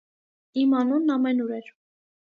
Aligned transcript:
Իմ 0.63 0.73
անունն 0.79 1.15
ամենուր 1.19 1.57
էր։ 1.63 1.73